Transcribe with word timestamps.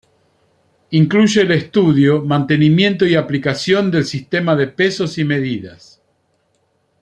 Incluye 0.89 1.41
el 1.43 1.51
estudio, 1.51 2.23
mantenimiento 2.25 3.05
y 3.05 3.13
aplicación 3.13 3.91
del 3.91 4.03
sistema 4.05 4.55
de 4.55 4.65
pesos 4.65 5.19
y 5.19 5.23
medidas. 5.25 6.01